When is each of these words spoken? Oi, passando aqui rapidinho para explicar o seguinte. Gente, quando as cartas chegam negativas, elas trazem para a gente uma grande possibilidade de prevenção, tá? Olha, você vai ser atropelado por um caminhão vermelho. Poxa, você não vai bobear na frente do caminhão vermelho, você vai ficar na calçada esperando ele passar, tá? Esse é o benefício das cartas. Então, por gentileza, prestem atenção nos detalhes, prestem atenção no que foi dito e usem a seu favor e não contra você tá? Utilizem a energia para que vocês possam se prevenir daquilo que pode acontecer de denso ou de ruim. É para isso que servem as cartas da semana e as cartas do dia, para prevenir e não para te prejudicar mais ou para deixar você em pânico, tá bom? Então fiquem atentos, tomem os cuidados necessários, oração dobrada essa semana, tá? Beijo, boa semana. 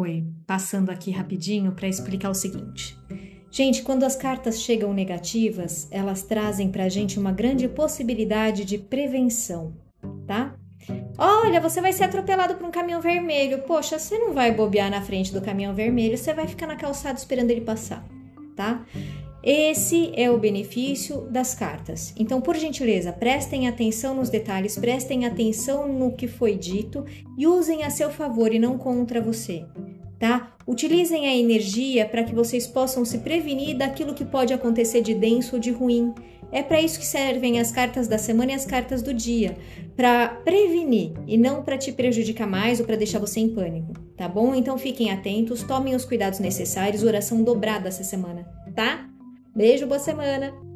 Oi, 0.00 0.24
passando 0.46 0.90
aqui 0.90 1.10
rapidinho 1.10 1.72
para 1.72 1.88
explicar 1.88 2.30
o 2.30 2.34
seguinte. 2.34 2.96
Gente, 3.50 3.82
quando 3.82 4.04
as 4.04 4.14
cartas 4.14 4.62
chegam 4.62 4.94
negativas, 4.94 5.88
elas 5.90 6.22
trazem 6.22 6.70
para 6.70 6.84
a 6.84 6.88
gente 6.88 7.18
uma 7.18 7.32
grande 7.32 7.66
possibilidade 7.66 8.64
de 8.64 8.78
prevenção, 8.78 9.74
tá? 10.24 10.54
Olha, 11.18 11.60
você 11.60 11.80
vai 11.80 11.92
ser 11.92 12.04
atropelado 12.04 12.54
por 12.54 12.64
um 12.64 12.70
caminhão 12.70 13.00
vermelho. 13.00 13.62
Poxa, 13.62 13.98
você 13.98 14.16
não 14.16 14.32
vai 14.32 14.54
bobear 14.54 14.88
na 14.88 15.02
frente 15.02 15.32
do 15.32 15.42
caminhão 15.42 15.74
vermelho, 15.74 16.16
você 16.16 16.32
vai 16.32 16.46
ficar 16.46 16.68
na 16.68 16.76
calçada 16.76 17.18
esperando 17.18 17.50
ele 17.50 17.62
passar, 17.62 18.06
tá? 18.54 18.86
Esse 19.42 20.12
é 20.14 20.30
o 20.30 20.38
benefício 20.38 21.22
das 21.22 21.56
cartas. 21.56 22.14
Então, 22.16 22.40
por 22.40 22.54
gentileza, 22.54 23.12
prestem 23.12 23.66
atenção 23.66 24.14
nos 24.14 24.30
detalhes, 24.30 24.78
prestem 24.78 25.26
atenção 25.26 25.92
no 25.92 26.14
que 26.14 26.28
foi 26.28 26.56
dito 26.56 27.04
e 27.36 27.48
usem 27.48 27.82
a 27.82 27.90
seu 27.90 28.10
favor 28.10 28.54
e 28.54 28.60
não 28.60 28.78
contra 28.78 29.20
você 29.20 29.66
tá? 30.18 30.52
Utilizem 30.66 31.26
a 31.26 31.36
energia 31.36 32.06
para 32.06 32.24
que 32.24 32.34
vocês 32.34 32.66
possam 32.66 33.04
se 33.04 33.18
prevenir 33.18 33.76
daquilo 33.76 34.14
que 34.14 34.24
pode 34.24 34.52
acontecer 34.52 35.00
de 35.00 35.14
denso 35.14 35.56
ou 35.56 35.60
de 35.60 35.70
ruim. 35.70 36.12
É 36.50 36.62
para 36.62 36.80
isso 36.80 36.98
que 36.98 37.06
servem 37.06 37.60
as 37.60 37.70
cartas 37.70 38.08
da 38.08 38.18
semana 38.18 38.52
e 38.52 38.54
as 38.54 38.64
cartas 38.64 39.02
do 39.02 39.12
dia, 39.12 39.56
para 39.94 40.28
prevenir 40.28 41.12
e 41.26 41.36
não 41.36 41.62
para 41.62 41.76
te 41.76 41.92
prejudicar 41.92 42.46
mais 42.46 42.80
ou 42.80 42.86
para 42.86 42.96
deixar 42.96 43.18
você 43.18 43.40
em 43.40 43.50
pânico, 43.50 43.92
tá 44.16 44.26
bom? 44.26 44.54
Então 44.54 44.78
fiquem 44.78 45.10
atentos, 45.10 45.62
tomem 45.62 45.94
os 45.94 46.06
cuidados 46.06 46.38
necessários, 46.38 47.02
oração 47.02 47.42
dobrada 47.42 47.88
essa 47.88 48.02
semana, 48.02 48.48
tá? 48.74 49.06
Beijo, 49.54 49.86
boa 49.86 49.98
semana. 49.98 50.67